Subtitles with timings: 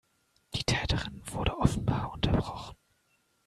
[0.55, 2.75] Die Täterin wurde offenbar unterbrochen.